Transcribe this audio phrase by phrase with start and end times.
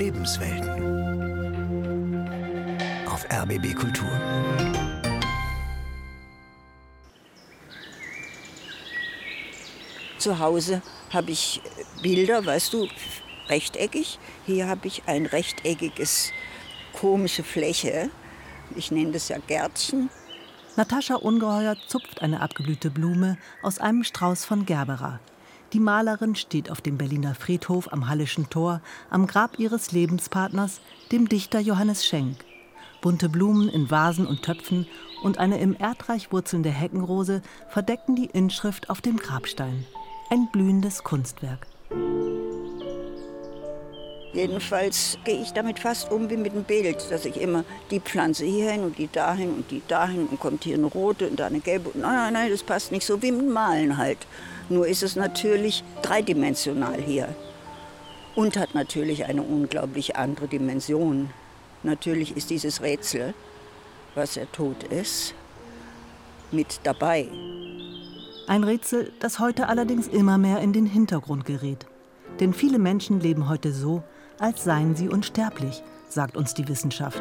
[0.00, 0.70] Lebenswelten.
[3.06, 4.08] Auf RBB Kultur.
[10.16, 11.60] Zu Hause habe ich
[12.00, 12.88] Bilder, weißt du,
[13.50, 14.18] rechteckig.
[14.46, 16.32] Hier habe ich ein rechteckiges,
[16.94, 18.08] komische Fläche.
[18.76, 20.08] Ich nenne das ja Gärtchen.
[20.76, 25.20] Natascha Ungeheuer zupft eine abgeblühte Blume aus einem Strauß von Gerbera.
[25.72, 30.80] Die Malerin steht auf dem Berliner Friedhof am Hallischen Tor am Grab ihres Lebenspartners,
[31.12, 32.44] dem Dichter Johannes Schenk.
[33.00, 34.86] Bunte Blumen in Vasen und Töpfen
[35.22, 39.86] und eine im Erdreich wurzelnde Heckenrose verdecken die Inschrift auf dem Grabstein
[40.30, 41.66] ein blühendes Kunstwerk.
[44.32, 48.44] Jedenfalls gehe ich damit fast um wie mit dem Bild, dass ich immer die Pflanze
[48.44, 51.58] hierhin und die dahin und die dahin und kommt hier eine rote und da eine
[51.58, 51.90] gelbe.
[51.94, 54.18] Nein, nein, nein, das passt nicht so wie mit Malen halt.
[54.70, 57.28] Nur ist es natürlich dreidimensional hier
[58.36, 61.30] und hat natürlich eine unglaublich andere Dimension.
[61.82, 63.34] Natürlich ist dieses Rätsel,
[64.14, 65.34] was er tot ist,
[66.52, 67.28] mit dabei.
[68.46, 71.86] Ein Rätsel, das heute allerdings immer mehr in den Hintergrund gerät.
[72.38, 74.04] Denn viele Menschen leben heute so,
[74.38, 77.20] als seien sie unsterblich, sagt uns die Wissenschaft.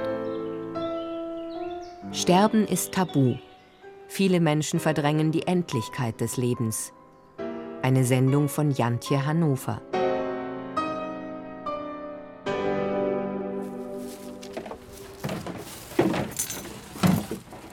[2.11, 3.35] Sterben ist tabu.
[4.07, 6.93] Viele Menschen verdrängen die Endlichkeit des Lebens.
[7.81, 9.81] Eine Sendung von Jantje Hannover.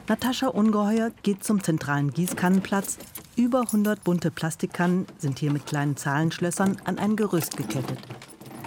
[0.09, 2.98] Natascha Ungeheuer geht zum zentralen Gießkannenplatz
[3.35, 7.98] über 100 bunte Plastikkannen sind hier mit kleinen Zahlenschlössern an ein Gerüst gekettet.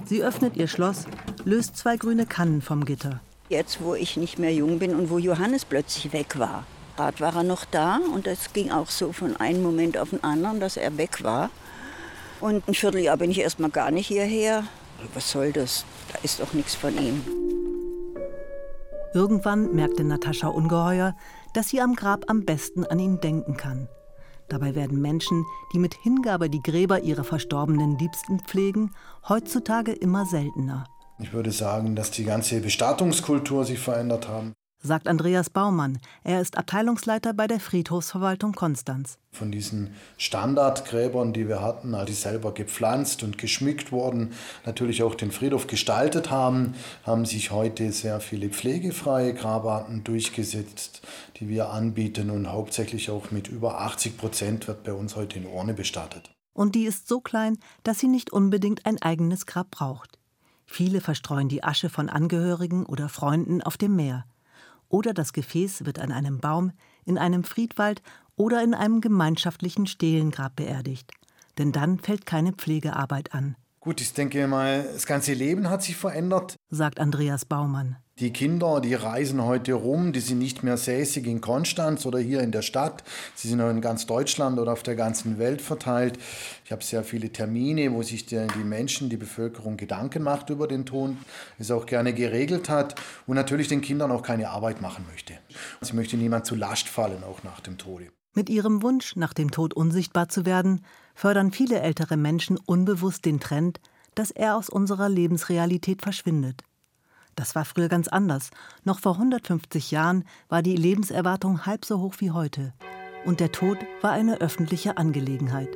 [0.06, 1.06] Sie öffnet ihr Schloss,
[1.46, 3.22] löst zwei grüne Kannen vom Gitter.
[3.48, 6.66] Jetzt, wo ich nicht mehr jung bin und wo Johannes plötzlich weg war.
[7.00, 10.22] Gerade war er noch da und es ging auch so von einem Moment auf den
[10.22, 11.50] anderen, dass er weg war.
[12.42, 14.66] Und ein Vierteljahr bin ich erst mal gar nicht hierher.
[15.14, 15.86] Was soll das?
[16.12, 17.24] Da ist doch nichts von ihm.
[19.14, 21.16] Irgendwann merkte Natascha ungeheuer,
[21.54, 23.88] dass sie am Grab am besten an ihn denken kann.
[24.50, 28.94] Dabei werden Menschen, die mit Hingabe die Gräber ihrer verstorbenen Liebsten pflegen,
[29.30, 30.84] heutzutage immer seltener.
[31.18, 34.52] Ich würde sagen, dass die ganze Bestattungskultur sich verändert hat
[34.82, 36.00] sagt Andreas Baumann.
[36.24, 39.18] Er ist Abteilungsleiter bei der Friedhofsverwaltung Konstanz.
[39.32, 44.32] Von diesen Standardgräbern, die wir hatten, die selber gepflanzt und geschmückt wurden,
[44.66, 51.02] natürlich auch den Friedhof gestaltet haben, haben sich heute sehr viele pflegefreie Grabarten durchgesetzt,
[51.40, 55.46] die wir anbieten und hauptsächlich auch mit über 80 Prozent wird bei uns heute in
[55.46, 56.32] Urne bestattet.
[56.54, 60.18] Und die ist so klein, dass sie nicht unbedingt ein eigenes Grab braucht.
[60.66, 64.26] Viele verstreuen die Asche von Angehörigen oder Freunden auf dem Meer
[64.90, 66.72] oder das Gefäß wird an einem Baum,
[67.06, 68.02] in einem Friedwald
[68.36, 71.12] oder in einem gemeinschaftlichen Stehlengrab beerdigt.
[71.58, 73.56] Denn dann fällt keine Pflegearbeit an.
[73.80, 77.96] Gut, ich denke mal, das ganze Leben hat sich verändert, sagt Andreas Baumann.
[78.20, 82.42] Die Kinder, die reisen heute rum, die sind nicht mehr säßig in Konstanz oder hier
[82.42, 83.02] in der Stadt.
[83.34, 86.20] Sie sind auch in ganz Deutschland oder auf der ganzen Welt verteilt.
[86.66, 90.86] Ich habe sehr viele Termine, wo sich die, Menschen, die Bevölkerung Gedanken macht über den
[90.86, 91.18] Ton,
[91.60, 95.36] es auch gerne geregelt hat und natürlich den Kindern auch keine Arbeit machen möchte.
[95.80, 98.08] Sie möchte niemand zu Last fallen, auch nach dem Tode.
[98.36, 100.82] Mit ihrem Wunsch, nach dem Tod unsichtbar zu werden,
[101.16, 103.80] fördern viele ältere Menschen unbewusst den Trend,
[104.14, 106.64] dass er aus unserer Lebensrealität verschwindet.
[107.40, 108.52] Das war früher ganz anders.
[108.84, 112.74] Noch vor 150 Jahren war die Lebenserwartung halb so hoch wie heute.
[113.24, 115.70] Und der Tod war eine öffentliche Angelegenheit.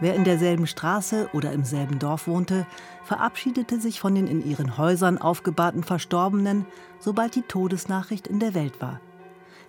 [0.00, 2.66] Wer in derselben Straße oder im selben Dorf wohnte,
[3.04, 6.64] verabschiedete sich von den in ihren Häusern aufgebahrten Verstorbenen,
[7.00, 9.02] sobald die Todesnachricht in der Welt war.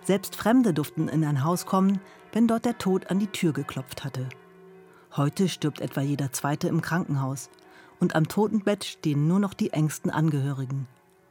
[0.02, 2.00] Selbst Fremde durften in ein Haus kommen,
[2.32, 4.30] wenn dort der Tod an die Tür geklopft hatte.
[5.14, 7.50] Heute stirbt etwa jeder Zweite im Krankenhaus
[8.00, 10.88] und am Totenbett stehen nur noch die engsten Angehörigen.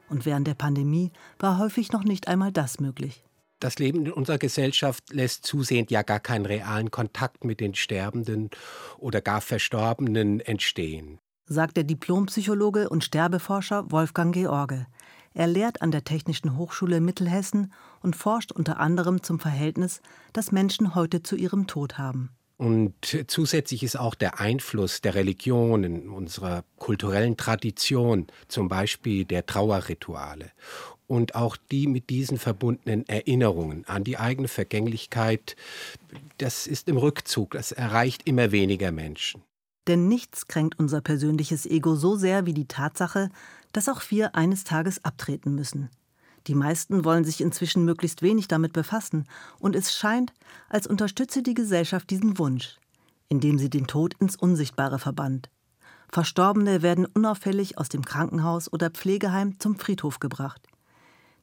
[0.08, 3.24] Und während der Pandemie war häufig noch nicht einmal das möglich.
[3.60, 8.50] Das Leben in unserer Gesellschaft lässt zusehend ja gar keinen realen Kontakt mit den Sterbenden
[8.98, 14.88] oder gar Verstorbenen entstehen, sagt der Diplompsychologe und Sterbeforscher Wolfgang George.
[15.34, 20.02] Er lehrt an der Technischen Hochschule Mittelhessen und forscht unter anderem zum Verhältnis,
[20.32, 22.30] das Menschen heute zu ihrem Tod haben.
[22.60, 22.94] Und
[23.28, 30.52] zusätzlich ist auch der Einfluss der Religion in unserer kulturellen Tradition, zum Beispiel der Trauerrituale
[31.08, 35.56] und auch die mit diesen verbundenen Erinnerungen an die eigene Vergänglichkeit,
[36.38, 39.42] das ist im Rückzug, das erreicht immer weniger Menschen.
[39.88, 43.30] Denn nichts kränkt unser persönliches Ego so sehr wie die Tatsache,
[43.72, 45.90] dass auch wir eines Tages abtreten müssen.
[46.50, 49.28] Die meisten wollen sich inzwischen möglichst wenig damit befassen,
[49.60, 50.34] und es scheint,
[50.68, 52.80] als unterstütze die Gesellschaft diesen Wunsch,
[53.28, 55.52] indem sie den Tod ins Unsichtbare verbannt.
[56.12, 60.66] Verstorbene werden unauffällig aus dem Krankenhaus oder Pflegeheim zum Friedhof gebracht.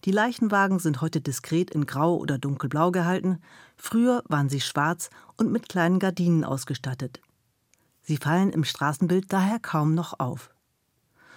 [0.05, 3.39] Die Leichenwagen sind heute diskret in grau oder dunkelblau gehalten,
[3.77, 7.21] früher waren sie schwarz und mit kleinen Gardinen ausgestattet.
[8.03, 10.51] Sie fallen im Straßenbild daher kaum noch auf.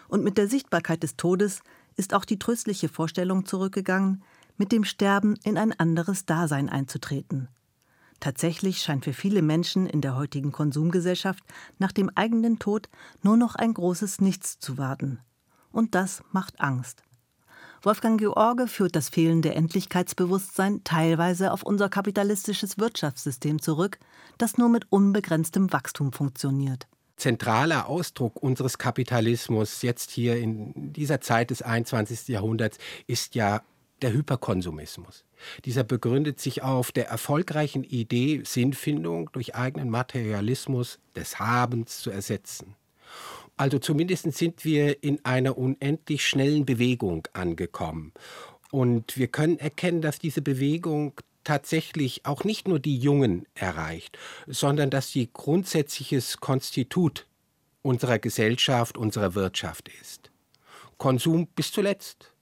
[0.08, 1.62] Und mit der Sichtbarkeit des Todes
[2.00, 4.24] ist auch die tröstliche Vorstellung zurückgegangen,
[4.58, 7.50] mit dem Sterben in ein anderes Dasein einzutreten.
[8.20, 11.44] Tatsächlich scheint für viele Menschen in der heutigen Konsumgesellschaft
[11.78, 12.90] nach dem eigenen Tod
[13.22, 15.20] nur noch ein großes Nichts zu warten.
[15.72, 17.04] Und das macht Angst.
[17.82, 24.00] Wolfgang George führt das fehlende Endlichkeitsbewusstsein teilweise auf unser kapitalistisches Wirtschaftssystem zurück,
[24.38, 26.88] das nur mit unbegrenztem Wachstum funktioniert.
[27.20, 32.28] Zentraler Ausdruck unseres Kapitalismus jetzt hier in dieser Zeit des 21.
[32.30, 32.78] Jahrhunderts
[33.08, 33.62] ist ja
[34.02, 35.26] der Hyperkonsumismus.
[35.66, 42.76] Dieser begründet sich auf der erfolgreichen Idee, Sinnfindung durch eigenen Materialismus des Habens zu ersetzen.
[43.58, 48.14] Also zumindest sind wir in einer unendlich schnellen Bewegung angekommen.
[48.72, 54.90] Und wir können erkennen, dass diese Bewegung tatsächlich auch nicht nur die Jungen erreicht, sondern
[54.90, 57.26] dass sie grundsätzliches Konstitut
[57.82, 60.32] unserer Gesellschaft, unserer Wirtschaft ist.
[60.98, 62.34] Konsum bis zuletzt.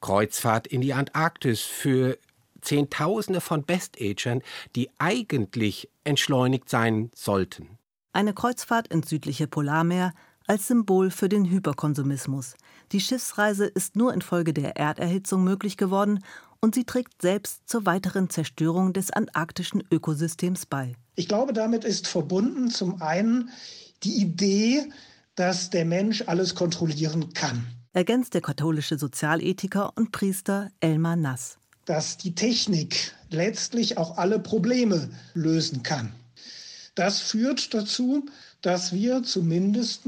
[0.00, 2.18] Kreuzfahrt in die Antarktis für
[2.60, 4.42] Zehntausende von Best-Agern,
[4.74, 7.78] die eigentlich entschleunigt sein sollten.
[8.12, 10.12] Eine Kreuzfahrt ins südliche Polarmeer
[10.46, 12.54] als Symbol für den Hyperkonsumismus.
[12.92, 16.22] Die Schiffsreise ist nur infolge der Erderhitzung möglich geworden
[16.60, 20.94] und sie trägt selbst zur weiteren Zerstörung des antarktischen Ökosystems bei.
[21.14, 23.50] Ich glaube, damit ist verbunden zum einen
[24.02, 24.84] die Idee,
[25.34, 27.66] dass der Mensch alles kontrollieren kann.
[27.92, 31.58] Ergänzt der katholische Sozialethiker und Priester Elmar Nass.
[31.86, 36.12] Dass die Technik letztlich auch alle Probleme lösen kann.
[36.94, 38.26] Das führt dazu,
[38.62, 40.06] dass wir zumindest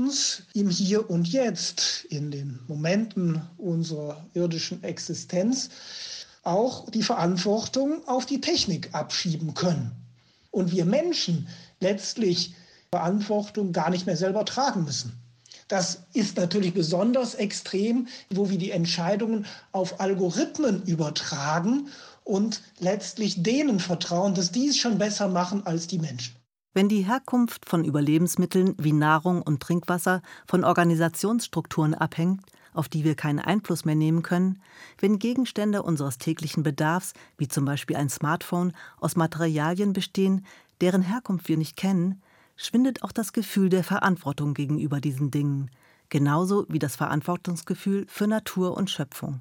[0.54, 5.70] im Hier und Jetzt, in den Momenten unserer irdischen Existenz,
[6.48, 9.92] auch die Verantwortung auf die Technik abschieben können.
[10.50, 11.48] Und wir Menschen
[11.80, 12.54] letztlich
[12.90, 15.12] Verantwortung gar nicht mehr selber tragen müssen.
[15.68, 21.88] Das ist natürlich besonders extrem, wo wir die Entscheidungen auf Algorithmen übertragen
[22.24, 26.34] und letztlich denen vertrauen, dass die es schon besser machen als die Menschen.
[26.72, 32.40] Wenn die Herkunft von Überlebensmitteln wie Nahrung und Trinkwasser von Organisationsstrukturen abhängt,
[32.78, 34.62] auf die wir keinen Einfluss mehr nehmen können,
[35.00, 40.46] wenn Gegenstände unseres täglichen Bedarfs, wie zum Beispiel ein Smartphone, aus Materialien bestehen,
[40.80, 42.22] deren Herkunft wir nicht kennen,
[42.56, 45.70] schwindet auch das Gefühl der Verantwortung gegenüber diesen Dingen,
[46.08, 49.40] genauso wie das Verantwortungsgefühl für Natur und Schöpfung.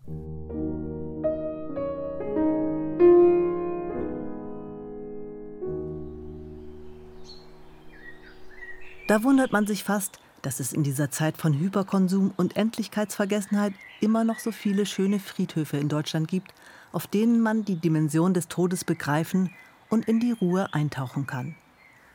[9.08, 14.24] Da wundert man sich fast, dass es in dieser Zeit von Hyperkonsum und Endlichkeitsvergessenheit immer
[14.24, 16.54] noch so viele schöne Friedhöfe in Deutschland gibt,
[16.94, 19.52] auf denen man die Dimension des Todes begreifen
[19.90, 21.56] und in die Ruhe eintauchen kann.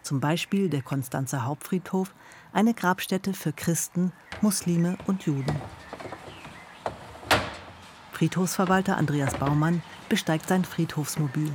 [0.00, 2.14] Zum Beispiel der Konstanzer Hauptfriedhof,
[2.54, 5.54] eine Grabstätte für Christen, Muslime und Juden.
[8.12, 11.52] Friedhofsverwalter Andreas Baumann besteigt sein Friedhofsmobil.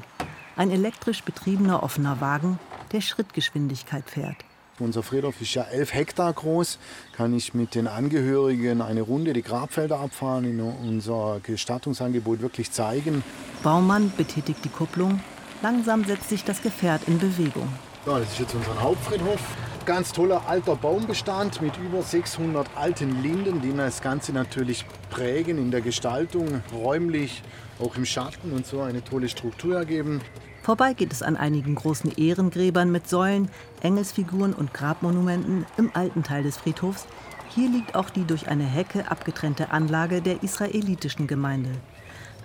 [0.55, 2.59] Ein elektrisch betriebener offener Wagen,
[2.91, 4.45] der Schrittgeschwindigkeit fährt.
[4.79, 6.77] Unser Friedhof ist ja elf Hektar groß.
[7.15, 13.23] Kann ich mit den Angehörigen eine Runde die Grabfelder abfahren, in unser Gestattungsangebot wirklich zeigen.
[13.63, 15.19] Baumann betätigt die Kupplung.
[15.63, 17.67] Langsam setzt sich das Gefährt in Bewegung.
[18.05, 19.39] Ja, das ist jetzt unser Hauptfriedhof.
[19.87, 25.71] Ganz toller alter Baumbestand mit über 600 alten Linden, die das Ganze natürlich prägen in
[25.71, 27.41] der Gestaltung, räumlich,
[27.79, 30.19] auch im Schatten und so eine tolle Struktur ergeben.
[30.61, 33.49] Vorbei geht es an einigen großen Ehrengräbern mit Säulen,
[33.81, 37.05] Engelsfiguren und Grabmonumenten im alten Teil des Friedhofs.
[37.55, 41.71] Hier liegt auch die durch eine Hecke abgetrennte Anlage der israelitischen Gemeinde.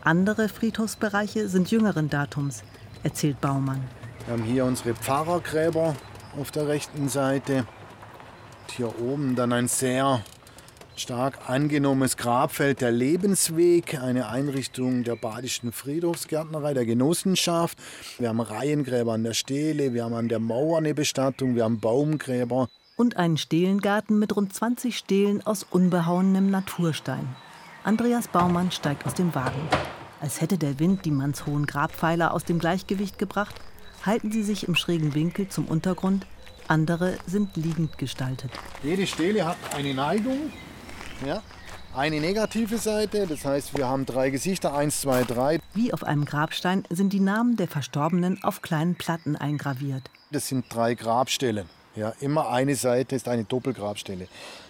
[0.04, 2.62] Andere Friedhofsbereiche sind jüngeren Datums,
[3.02, 3.82] erzählt Baumann.
[4.26, 5.96] Wir haben hier unsere Pfarrergräber
[6.38, 7.66] auf der rechten Seite.
[8.70, 10.22] hier oben dann ein sehr
[10.96, 17.78] stark angenommenes Grabfeld der Lebensweg, eine Einrichtung der badischen Friedhofsgärtnerei, der Genossenschaft.
[18.18, 21.80] Wir haben Reihengräber an der Stele, wir haben an der Mauer eine Bestattung, wir haben
[21.80, 22.68] Baumgräber.
[22.96, 27.26] Und einen Stelengarten mit rund 20 Stelen aus unbehauenem Naturstein.
[27.84, 29.68] Andreas Baumann steigt aus dem Wagen.
[30.20, 33.56] Als hätte der Wind die mannshohen Grabpfeiler aus dem Gleichgewicht gebracht,
[34.04, 36.26] halten sie sich im schrägen Winkel zum Untergrund,
[36.68, 38.50] andere sind liegend gestaltet.
[38.82, 40.52] Jede Stele hat eine Neigung,
[41.26, 41.42] ja?
[41.94, 45.59] Eine negative Seite, das heißt, wir haben drei Gesichter, eins, zwei, drei.
[45.75, 50.11] Wie auf einem Grabstein sind die Namen der Verstorbenen auf kleinen Platten eingraviert.
[50.30, 51.68] Das sind drei Grabstellen.
[51.94, 54.26] Ja, immer eine Seite ist eine Doppelgrabstelle.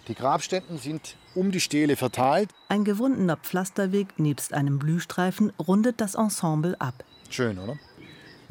[0.08, 2.50] Die Grabstätten sind um die Stele verteilt.
[2.68, 7.04] Ein gewundener Pflasterweg nebst einem Blühstreifen rundet das Ensemble ab.
[7.30, 7.78] Schön, oder?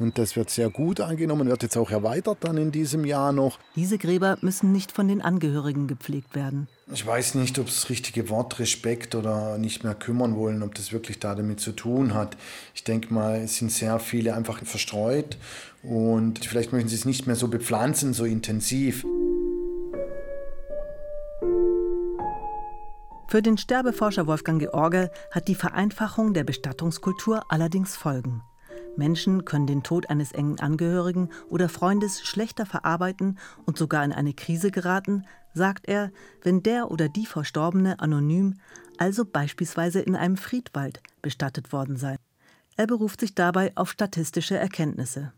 [0.02, 3.60] Und das wird sehr gut angenommen, wird jetzt auch erweitert dann in diesem Jahr noch.
[3.76, 6.66] Diese Gräber müssen nicht von den Angehörigen gepflegt werden.
[6.92, 10.92] Ich weiß nicht, ob das richtige Wort Respekt oder nicht mehr kümmern wollen, ob das
[10.92, 12.36] wirklich da damit zu tun hat.
[12.74, 15.38] Ich denke mal, es sind sehr viele einfach verstreut
[15.84, 19.06] und vielleicht möchten sie es nicht mehr so bepflanzen, so intensiv.
[23.28, 28.42] Für den Sterbeforscher Wolfgang George hat die Vereinfachung der Bestattungskultur allerdings Folgen.
[28.96, 34.34] Menschen können den Tod eines engen Angehörigen oder Freundes schlechter verarbeiten und sogar in eine
[34.34, 36.10] Krise geraten, sagt er,
[36.42, 38.54] wenn der oder die Verstorbene anonym,
[38.98, 42.16] also beispielsweise in einem Friedwald, bestattet worden sei.
[42.76, 45.32] Er beruft sich dabei auf statistische Erkenntnisse.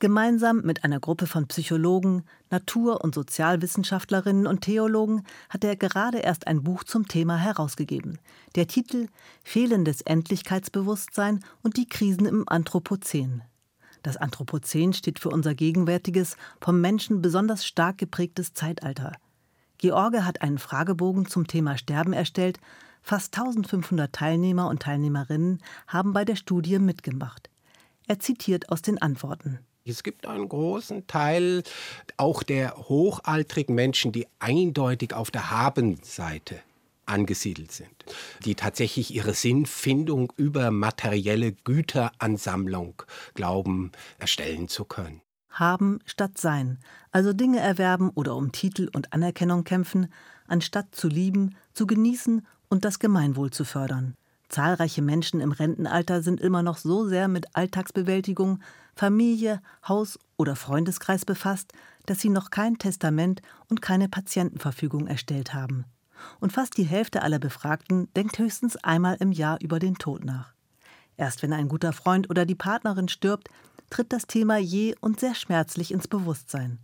[0.00, 6.46] Gemeinsam mit einer Gruppe von Psychologen, Natur- und Sozialwissenschaftlerinnen und Theologen hat er gerade erst
[6.46, 8.20] ein Buch zum Thema herausgegeben.
[8.54, 9.08] Der Titel
[9.42, 13.42] Fehlendes Endlichkeitsbewusstsein und die Krisen im Anthropozän.
[14.04, 19.14] Das Anthropozän steht für unser gegenwärtiges, vom Menschen besonders stark geprägtes Zeitalter.
[19.78, 22.60] George hat einen Fragebogen zum Thema Sterben erstellt.
[23.02, 27.50] Fast 1500 Teilnehmer und Teilnehmerinnen haben bei der Studie mitgemacht.
[28.06, 29.58] Er zitiert aus den Antworten.
[29.88, 31.62] Es gibt einen großen Teil
[32.18, 36.60] auch der hochaltrigen Menschen, die eindeutig auf der Habenseite
[37.06, 38.04] angesiedelt sind,
[38.44, 43.02] die tatsächlich ihre Sinnfindung über materielle Güteransammlung
[43.32, 45.22] glauben, erstellen zu können.
[45.48, 46.78] Haben statt sein,
[47.10, 50.12] also Dinge erwerben oder um Titel und Anerkennung kämpfen,
[50.46, 54.17] anstatt zu lieben, zu genießen und das Gemeinwohl zu fördern.
[54.48, 58.60] Zahlreiche Menschen im Rentenalter sind immer noch so sehr mit Alltagsbewältigung,
[58.94, 61.72] Familie, Haus oder Freundeskreis befasst,
[62.06, 65.84] dass sie noch kein Testament und keine Patientenverfügung erstellt haben.
[66.40, 70.52] Und fast die Hälfte aller Befragten denkt höchstens einmal im Jahr über den Tod nach.
[71.16, 73.50] Erst wenn ein guter Freund oder die Partnerin stirbt,
[73.90, 76.78] tritt das Thema je und sehr schmerzlich ins Bewusstsein.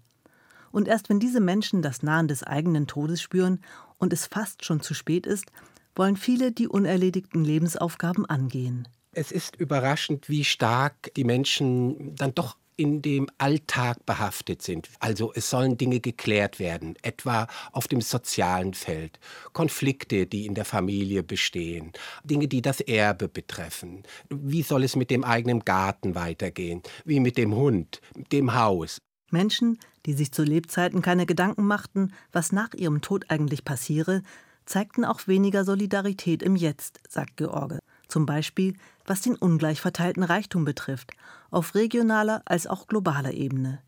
[0.70, 3.60] Und erst wenn diese Menschen das Nahen des eigenen Todes spüren
[3.98, 5.46] und es fast schon zu spät ist,
[5.94, 8.88] wollen viele die unerledigten Lebensaufgaben angehen.
[9.12, 14.88] Es ist überraschend, wie stark die Menschen dann doch in dem Alltag behaftet sind.
[14.98, 19.18] Also es sollen Dinge geklärt werden, etwa auf dem sozialen Feld,
[19.52, 21.92] Konflikte, die in der Familie bestehen,
[22.24, 24.02] Dinge, die das Erbe betreffen.
[24.28, 26.82] Wie soll es mit dem eigenen Garten weitergehen?
[27.04, 28.00] Wie mit dem Hund,
[28.32, 28.98] dem Haus?
[29.30, 34.22] Menschen, die sich zu Lebzeiten keine Gedanken machten, was nach ihrem Tod eigentlich passiere,
[34.66, 37.78] zeigten auch weniger Solidarität im Jetzt, sagt George.
[38.08, 38.74] Zum Beispiel,
[39.06, 41.12] was den ungleich verteilten Reichtum betrifft,
[41.50, 43.80] auf regionaler als auch globaler Ebene.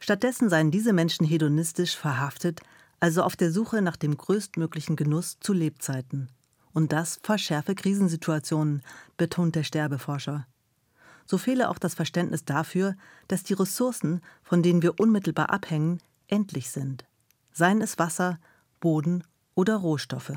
[0.00, 2.60] Stattdessen seien diese Menschen hedonistisch verhaftet,
[3.00, 6.28] also auf der Suche nach dem größtmöglichen Genuss zu Lebzeiten.
[6.72, 8.82] Und das verschärfe Krisensituationen,
[9.16, 10.46] betont der Sterbeforscher.
[11.26, 12.96] So fehle auch das Verständnis dafür,
[13.28, 17.04] dass die Ressourcen, von denen wir unmittelbar abhängen, endlich sind.
[17.52, 18.38] Seien es Wasser,
[18.80, 19.24] Boden
[19.56, 20.34] oder Rohstoffe.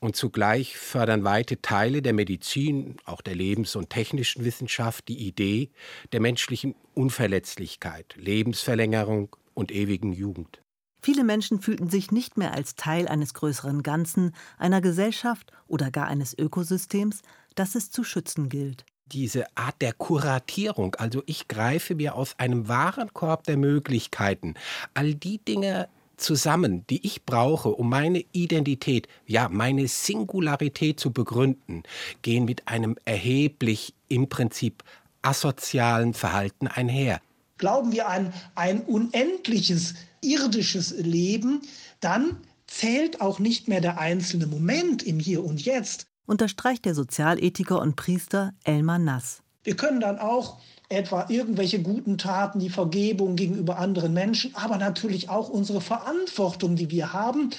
[0.00, 5.70] Und zugleich fördern weite Teile der Medizin, auch der Lebens- und technischen Wissenschaft die Idee
[6.10, 10.60] der menschlichen Unverletzlichkeit, Lebensverlängerung und ewigen Jugend.
[11.00, 16.08] Viele Menschen fühlten sich nicht mehr als Teil eines größeren Ganzen, einer Gesellschaft oder gar
[16.08, 17.22] eines Ökosystems,
[17.54, 18.84] das es zu schützen gilt.
[19.06, 24.54] Diese Art der Kuratierung, also ich greife mir aus einem Warenkorb der Möglichkeiten
[24.94, 25.88] all die Dinge
[26.22, 31.82] zusammen, die ich brauche, um meine Identität, ja, meine Singularität zu begründen,
[32.22, 34.82] gehen mit einem erheblich im Prinzip
[35.22, 37.20] asozialen Verhalten einher.
[37.58, 41.62] Glauben wir an ein unendliches irdisches Leben,
[42.00, 42.36] dann
[42.66, 46.06] zählt auch nicht mehr der einzelne Moment im Hier und Jetzt.
[46.26, 49.42] Unterstreicht der Sozialethiker und Priester Elmar Nass.
[49.64, 55.30] Wir können dann auch etwa irgendwelche guten Taten, die Vergebung gegenüber anderen Menschen, aber natürlich
[55.30, 57.50] auch unsere Verantwortung, die wir haben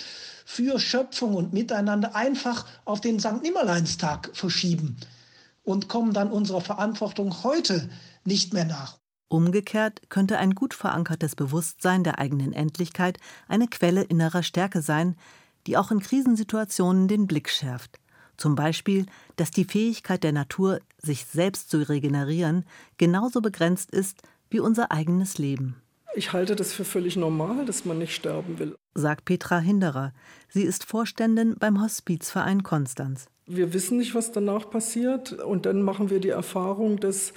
[0.46, 3.42] für Schöpfung und Miteinander, einfach auf den St.
[3.42, 4.98] Nimmerleinstag verschieben
[5.64, 7.90] und kommen dann unserer Verantwortung heute
[8.26, 8.98] nicht mehr nach.
[9.30, 13.18] Umgekehrt könnte ein gut verankertes Bewusstsein der eigenen Endlichkeit
[13.48, 15.16] eine Quelle innerer Stärke sein,
[15.66, 18.00] die auch in Krisensituationen den Blick schärft.
[18.44, 19.06] Zum Beispiel,
[19.38, 22.66] dass die Fähigkeit der Natur, sich selbst zu regenerieren,
[22.98, 25.78] genauso begrenzt ist wie unser eigenes Leben.
[26.14, 30.12] Ich halte das für völlig normal, dass man nicht sterben will, sagt Petra Hinderer.
[30.50, 33.28] Sie ist Vorständin beim Hospizverein Konstanz.
[33.46, 37.32] Wir wissen nicht, was danach passiert und dann machen wir die Erfahrung, dass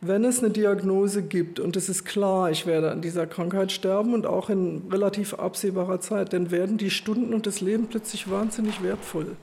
[0.00, 4.14] Wenn es eine Diagnose gibt und es ist klar, ich werde an dieser Krankheit sterben
[4.14, 8.82] und auch in relativ absehbarer Zeit, dann werden die Stunden und das Leben plötzlich wahnsinnig
[8.82, 9.36] wertvoll.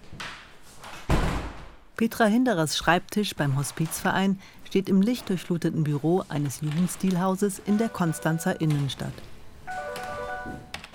[1.96, 9.14] Petra Hinderers Schreibtisch beim Hospizverein steht im lichtdurchfluteten Büro eines Jugendstilhauses in der Konstanzer Innenstadt.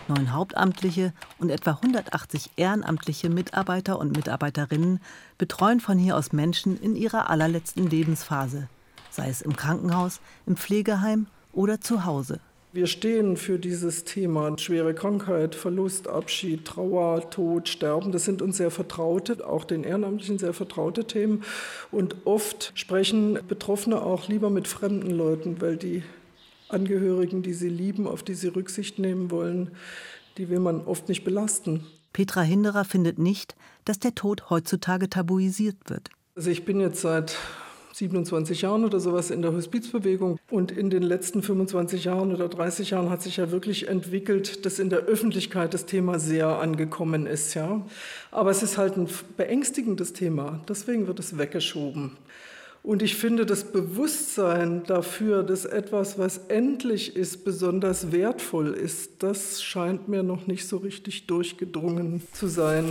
[0.08, 5.00] Neun Hauptamtliche und etwa 180 ehrenamtliche Mitarbeiter und Mitarbeiterinnen
[5.38, 8.68] betreuen von hier aus Menschen in ihrer allerletzten Lebensphase–
[9.10, 12.40] sei es im Krankenhaus, im Pflegeheim oder zu Hause.
[12.72, 18.12] Wir stehen für dieses Thema schwere Krankheit, Verlust, Abschied, Trauer, Tod, Sterben.
[18.12, 21.42] Das sind uns sehr vertraute, auch den Ehrenamtlichen sehr vertraute Themen.
[21.90, 26.04] Und oft sprechen Betroffene auch lieber mit fremden Leuten, weil die
[26.68, 29.72] Angehörigen, die sie lieben, auf die sie Rücksicht nehmen wollen,
[30.38, 31.84] die will man oft nicht belasten.
[32.12, 36.10] Petra Hinderer findet nicht, dass der Tod heutzutage tabuisiert wird.
[36.36, 37.36] Also ich bin jetzt seit
[37.92, 40.38] 27 Jahren oder sowas in der Hospizbewegung.
[40.50, 44.78] Und in den letzten 25 Jahren oder 30 Jahren hat sich ja wirklich entwickelt, dass
[44.78, 47.54] in der Öffentlichkeit das Thema sehr angekommen ist.
[47.54, 47.84] Ja.
[48.30, 50.60] Aber es ist halt ein beängstigendes Thema.
[50.68, 52.16] Deswegen wird es weggeschoben.
[52.82, 59.62] Und ich finde, das Bewusstsein dafür, dass etwas, was endlich ist, besonders wertvoll ist, das
[59.62, 62.86] scheint mir noch nicht so richtig durchgedrungen zu sein.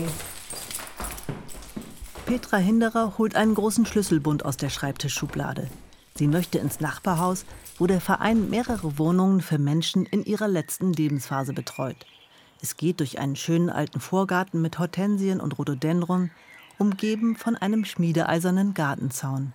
[2.30, 5.68] Petra Hinderer holt einen großen Schlüsselbund aus der Schreibtischschublade.
[6.14, 7.44] Sie möchte ins Nachbarhaus,
[7.80, 12.06] wo der Verein mehrere Wohnungen für Menschen in ihrer letzten Lebensphase betreut.
[12.62, 16.30] Es geht durch einen schönen alten Vorgarten mit Hortensien und Rhododendron,
[16.78, 19.52] umgeben von einem schmiedeeisernen Gartenzaun.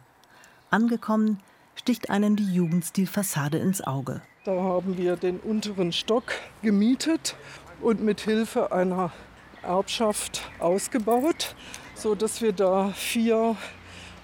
[0.71, 1.38] Angekommen
[1.76, 4.21] sticht einem die Jugendstilfassade ins Auge.
[4.47, 7.37] Da haben wir den unteren Stock gemietet
[7.81, 9.12] und mit Hilfe einer
[9.62, 11.54] Erbschaft ausgebaut
[11.95, 13.57] so dass wir da vier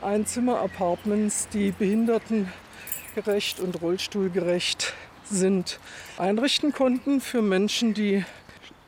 [0.02, 5.78] Einzimmer-Apartments, die behindertengerecht und rollstuhlgerecht sind,
[6.18, 8.24] einrichten konnten für Menschen, die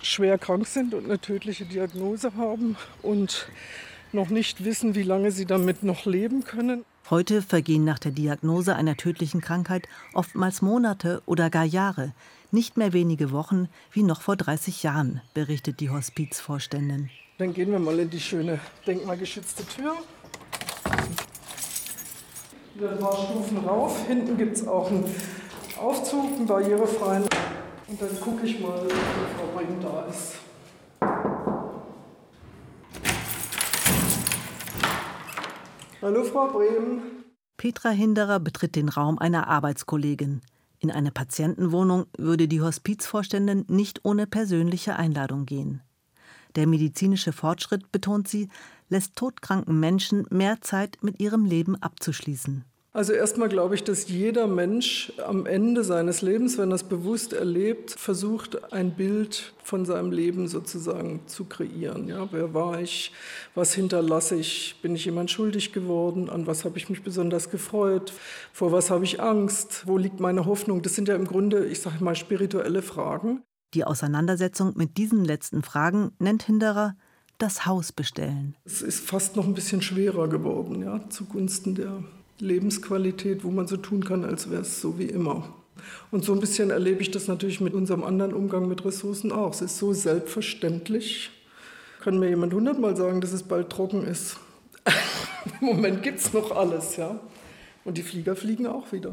[0.00, 3.48] schwer krank sind und eine tödliche Diagnose haben und
[4.12, 6.84] noch nicht wissen, wie lange sie damit noch leben können.
[7.10, 12.12] Heute vergehen nach der Diagnose einer tödlichen Krankheit oftmals Monate oder gar Jahre,
[12.52, 17.08] nicht mehr wenige Wochen wie noch vor 30 Jahren, berichtet die Hospizvorständin.
[17.38, 19.94] Dann gehen wir mal in die schöne denkmalgeschützte Tür.
[22.74, 24.06] Wieder ein paar Stufen rauf.
[24.06, 25.04] Hinten gibt es auch einen
[25.78, 27.24] Aufzug, einen barrierefreien.
[27.88, 30.34] Und dann gucke ich mal, ob Frau Brehm da ist.
[36.02, 37.02] Hallo Frau Brehm.
[37.56, 40.42] Petra Hinderer betritt den Raum einer Arbeitskollegin.
[40.82, 45.80] In eine Patientenwohnung würde die Hospizvorständin nicht ohne persönliche Einladung gehen.
[46.56, 48.48] Der medizinische Fortschritt, betont sie,
[48.88, 52.64] lässt todkranken Menschen mehr Zeit mit ihrem Leben abzuschließen.
[52.94, 57.32] Also erstmal glaube ich, dass jeder Mensch am Ende seines Lebens, wenn er es bewusst
[57.32, 62.06] erlebt, versucht, ein Bild von seinem Leben sozusagen zu kreieren.
[62.08, 63.12] Ja, wer war ich?
[63.54, 64.78] Was hinterlasse ich?
[64.82, 66.28] Bin ich jemand schuldig geworden?
[66.28, 68.12] An was habe ich mich besonders gefreut?
[68.52, 69.86] Vor was habe ich Angst?
[69.86, 70.82] Wo liegt meine Hoffnung?
[70.82, 73.42] Das sind ja im Grunde, ich sage mal, spirituelle Fragen.
[73.72, 76.94] Die Auseinandersetzung mit diesen letzten Fragen nennt Hinderer
[77.38, 78.54] das Haus bestellen.
[78.66, 82.04] Es ist fast noch ein bisschen schwerer geworden, ja, zugunsten der
[82.42, 85.48] Lebensqualität, wo man so tun kann, als wäre es so wie immer.
[86.10, 89.54] Und so ein bisschen erlebe ich das natürlich mit unserem anderen Umgang mit Ressourcen auch.
[89.54, 91.30] Es ist so selbstverständlich.
[92.00, 94.38] Kann mir jemand hundertmal sagen, dass es bald trocken ist.
[95.60, 97.18] Im Moment gibt es noch alles, ja.
[97.84, 99.12] Und die Flieger fliegen auch wieder.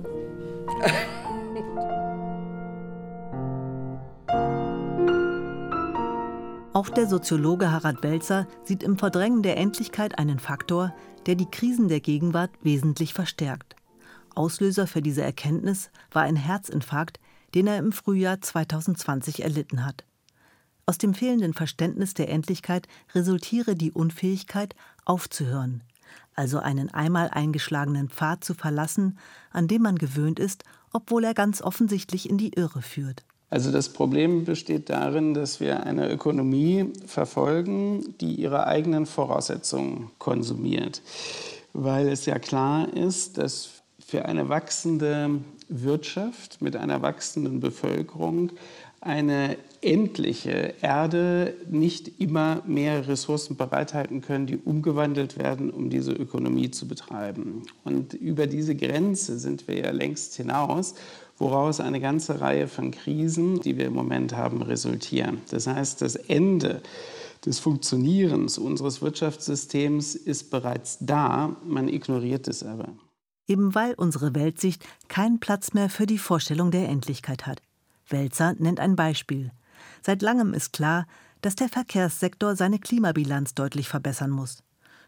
[6.71, 10.93] Auch der Soziologe Harald Welzer sieht im Verdrängen der Endlichkeit einen Faktor,
[11.29, 13.75] der die Krisen der Gegenwart wesentlich verstärkt.
[14.33, 17.19] Auslöser für diese Erkenntnis war ein Herzinfarkt,
[17.53, 20.05] den er im Frühjahr 2020 erlitten hat.
[20.87, 24.73] Aus dem fehlenden Verständnis der Endlichkeit resultiere die Unfähigkeit,
[25.05, 25.83] aufzuhören,
[26.33, 29.19] also einen einmal eingeschlagenen Pfad zu verlassen,
[29.51, 30.63] an dem man gewöhnt ist,
[30.93, 33.23] obwohl er ganz offensichtlich in die Irre führt.
[33.49, 41.01] Also das Problem besteht darin, dass wir eine Ökonomie verfolgen, die ihre eigenen Voraussetzungen konsumiert.
[41.73, 48.51] Weil es ja klar ist, dass für eine wachsende Wirtschaft mit einer wachsenden Bevölkerung
[49.01, 56.69] eine endliche Erde nicht immer mehr Ressourcen bereithalten können, die umgewandelt werden, um diese Ökonomie
[56.69, 57.63] zu betreiben.
[57.85, 60.95] Und über diese Grenze sind wir ja längst hinaus
[61.39, 65.41] woraus eine ganze Reihe von Krisen, die wir im Moment haben, resultieren.
[65.49, 66.81] Das heißt, das Ende
[67.45, 72.89] des Funktionierens unseres Wirtschaftssystems ist bereits da, man ignoriert es aber.
[73.47, 77.61] Eben weil unsere Weltsicht keinen Platz mehr für die Vorstellung der Endlichkeit hat.
[78.11, 79.51] Welzer nennt ein Beispiel.
[80.01, 81.05] Seit langem ist klar,
[81.41, 84.63] dass der Verkehrssektor seine Klimabilanz deutlich verbessern muss.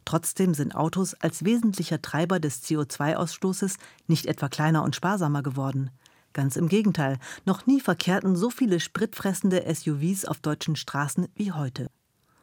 [0.05, 5.91] Trotzdem sind Autos als wesentlicher Treiber des CO2-Ausstoßes nicht etwa kleiner und sparsamer geworden.
[6.33, 11.89] Ganz im Gegenteil, noch nie verkehrten so viele spritfressende SUVs auf deutschen Straßen wie heute.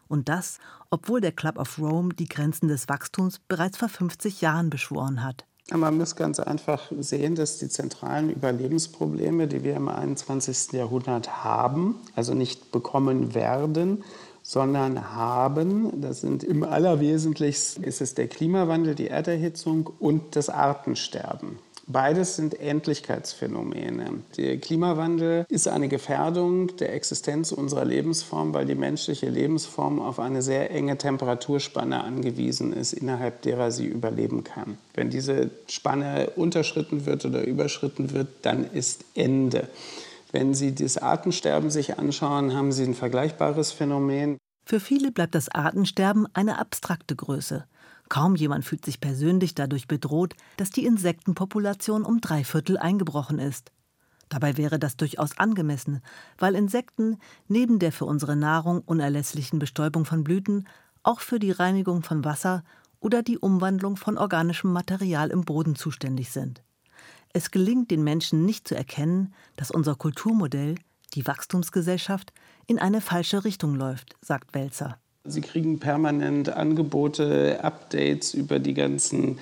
[0.09, 0.59] Und das,
[0.91, 5.48] obwohl der Club of Rome die Grenzen des Wachstums bereits vor 50 Jahren beschworen hat.
[5.71, 10.73] Man muss ganz einfach sehen, dass die zentralen Überlebensprobleme, die wir im 21.
[10.73, 14.03] Jahrhundert haben, also nicht bekommen werden,
[14.43, 21.59] sondern haben, das sind im Allerwesentlichsten, ist es der Klimawandel, die Erderhitzung und das Artensterben.
[21.91, 24.23] Beides sind Endlichkeitsphänomene.
[24.37, 30.43] Der Klimawandel ist eine Gefährdung der Existenz unserer Lebensform, weil die menschliche Lebensform auf eine
[30.43, 34.77] sehr enge Temperaturspanne angewiesen ist, innerhalb derer sie überleben kann.
[34.93, 39.67] Wenn diese Spanne unterschritten wird oder überschritten wird, dann ist Ende.
[40.31, 44.37] Wenn Sie das Artensterben sich anschauen, haben Sie ein vergleichbares Phänomen.
[44.67, 47.65] Für viele bleibt das Artensterben eine abstrakte Größe.
[48.09, 53.71] Kaum jemand fühlt sich persönlich dadurch bedroht, dass die Insektenpopulation um drei Viertel eingebrochen ist.
[54.29, 56.03] Dabei wäre das durchaus angemessen,
[56.37, 57.19] weil Insekten
[57.49, 60.67] neben der für unsere Nahrung unerlässlichen Bestäubung von Blüten
[61.03, 62.65] auch für die Reinigung von Wasser
[63.01, 66.63] oder die Umwandlung von organischem Material im Boden zuständig sind.
[67.33, 70.77] Es gelingt den Menschen nicht zu erkennen, dass unser Kulturmodell,
[71.15, 72.33] die Wachstumsgesellschaft,
[72.67, 74.99] in eine falsche Richtung läuft, sagt Welzer.
[75.29, 79.39] Sie kriegen permanent Angebote, Updates über die ganzen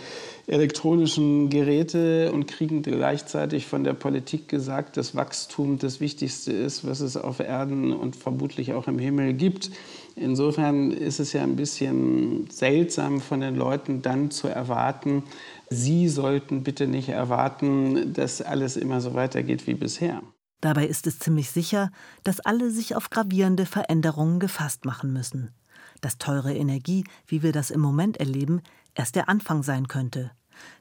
[0.46, 7.00] elektronischen Geräte und kriegen gleichzeitig von der Politik gesagt, dass Wachstum das Wichtigste ist, was
[7.00, 9.70] es auf Erden und vermutlich auch im Himmel gibt.
[10.14, 15.24] Insofern ist es ja ein bisschen seltsam von den Leuten dann zu erwarten,
[15.68, 20.22] sie sollten bitte nicht erwarten, dass alles immer so weitergeht wie bisher.
[20.60, 21.90] Dabei ist es ziemlich sicher,
[22.24, 25.52] dass alle sich auf gravierende Veränderungen gefasst machen müssen
[26.00, 28.62] dass teure Energie, wie wir das im Moment erleben,
[28.94, 30.30] erst der Anfang sein könnte,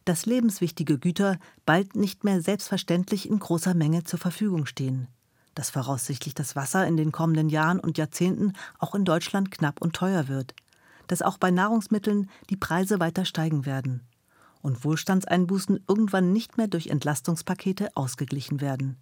[0.06, 5.08] dass lebenswichtige Güter bald nicht mehr selbstverständlich in großer Menge zur Verfügung stehen,
[5.54, 9.96] dass voraussichtlich das Wasser in den kommenden Jahren und Jahrzehnten auch in Deutschland knapp und
[9.96, 10.54] teuer wird,
[11.08, 14.02] dass auch bei Nahrungsmitteln die Preise weiter steigen werden.
[14.62, 18.98] Und Wohlstandseinbußen irgendwann nicht mehr durch Entlastungspakete ausgeglichen werden.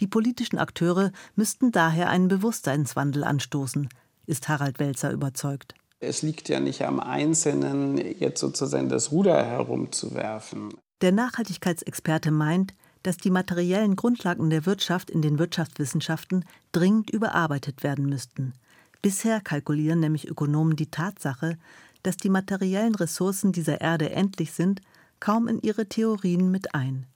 [0.00, 3.88] Die politischen Akteure müssten daher einen Bewusstseinswandel anstoßen,
[4.26, 5.74] ist Harald Welzer überzeugt.
[6.00, 10.74] Es liegt ja nicht am Einzelnen, jetzt sozusagen das Ruder herumzuwerfen.
[11.00, 18.06] Der Nachhaltigkeitsexperte meint, dass die materiellen Grundlagen der Wirtschaft in den Wirtschaftswissenschaften dringend überarbeitet werden
[18.06, 18.54] müssten.
[19.02, 21.58] Bisher kalkulieren nämlich Ökonomen die Tatsache,
[22.02, 24.80] dass die materiellen Ressourcen dieser Erde endlich sind,
[25.20, 27.06] kaum in ihre Theorien mit ein.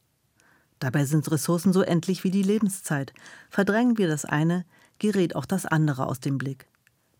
[0.78, 3.12] Dabei sind Ressourcen so endlich wie die Lebenszeit.
[3.50, 4.64] Verdrängen wir das eine,
[4.98, 6.67] gerät auch das andere aus dem Blick.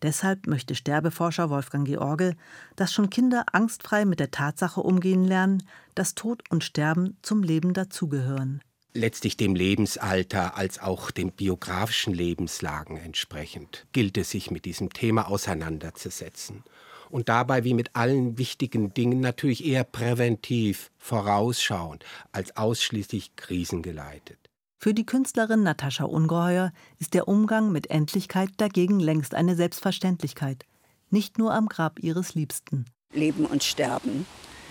[0.01, 2.35] Deshalb möchte Sterbeforscher Wolfgang George,
[2.75, 5.63] dass schon Kinder angstfrei mit der Tatsache umgehen lernen,
[5.95, 8.61] dass Tod und Sterben zum Leben dazugehören.
[8.93, 15.27] Letztlich dem Lebensalter als auch den biografischen Lebenslagen entsprechend gilt es, sich mit diesem Thema
[15.29, 16.63] auseinanderzusetzen.
[17.09, 24.48] Und dabei, wie mit allen wichtigen Dingen, natürlich eher präventiv, vorausschauend, als ausschließlich krisengeleitet.
[24.81, 30.63] Für die Künstlerin Natascha Ungeheuer ist der Umgang mit Endlichkeit dagegen längst eine Selbstverständlichkeit,
[31.09, 32.85] nicht nur am Grab ihres Liebsten.
[33.11, 34.25] Leben und Sterben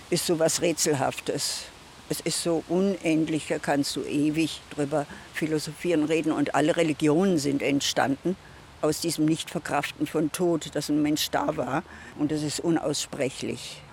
[0.09, 1.65] ist so was Rätselhaftes.
[2.09, 6.31] Es ist so unendlich, da kannst du ewig drüber philosophieren, reden.
[6.31, 8.35] Und alle Religionen sind entstanden
[8.81, 11.83] aus diesem Nichtverkraften von Tod, dass ein Mensch da war.
[12.17, 13.83] Und das ist unaussprechlich.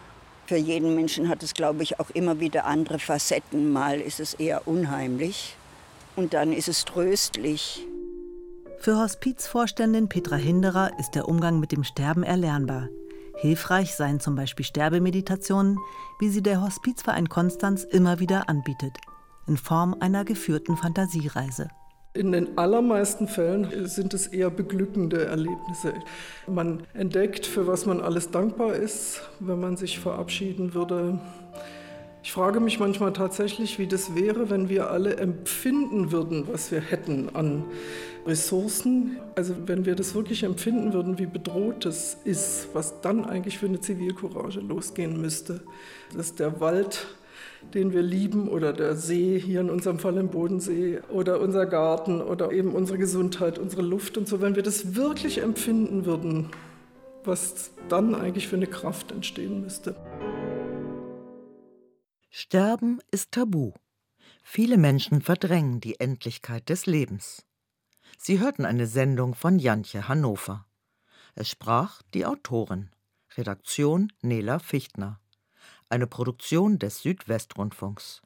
[0.47, 3.71] Für jeden Menschen hat es, glaube ich, auch immer wieder andere Facetten.
[3.71, 5.57] Mal ist es eher unheimlich
[6.17, 7.87] und dann ist es tröstlich.
[8.79, 12.89] Für Hospizvorständin Petra Hinderer ist der Umgang mit dem Sterben erlernbar.
[13.37, 15.79] Hilfreich seien zum Beispiel Sterbemeditationen,
[16.19, 18.97] wie sie der Hospizverein Konstanz immer wieder anbietet,
[19.47, 21.69] in Form einer geführten Fantasiereise.
[22.15, 25.93] In den allermeisten Fällen sind es eher beglückende Erlebnisse.
[26.47, 31.21] Man entdeckt, für was man alles dankbar ist, wenn man sich verabschieden würde.
[32.37, 36.83] Ich frage mich manchmal tatsächlich, wie das wäre, wenn wir alle empfinden würden, was wir
[36.83, 37.64] hätten an
[38.27, 39.16] Ressourcen.
[39.35, 43.64] Also wenn wir das wirklich empfinden würden, wie bedroht es ist, was dann eigentlich für
[43.64, 45.62] eine Zivilcourage losgehen müsste.
[46.14, 47.07] Dass der Wald,
[47.72, 52.20] den wir lieben, oder der See, hier in unserem Fall im Bodensee, oder unser Garten,
[52.20, 56.51] oder eben unsere Gesundheit, unsere Luft und so, wenn wir das wirklich empfinden würden,
[57.25, 59.96] was dann eigentlich für eine Kraft entstehen müsste.
[62.38, 63.72] Sterben ist tabu.
[64.42, 67.46] Viele Menschen verdrängen die Endlichkeit des Lebens.
[68.18, 70.66] Sie hörten eine Sendung von Jantje Hannover.
[71.35, 72.90] Es sprach die Autorin.
[73.38, 75.18] Redaktion Nela Fichtner.
[75.88, 78.20] Eine Produktion des Südwestrundfunks.